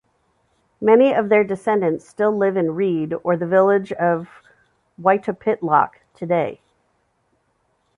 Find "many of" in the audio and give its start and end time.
0.81-1.29